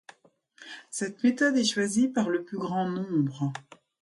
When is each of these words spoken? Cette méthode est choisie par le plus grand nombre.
Cette 0.89 1.23
méthode 1.23 1.57
est 1.57 1.63
choisie 1.63 2.07
par 2.07 2.31
le 2.31 2.43
plus 2.43 2.57
grand 2.57 2.89
nombre. 2.89 3.53